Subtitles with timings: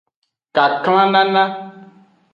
[0.55, 1.43] Kaklanana.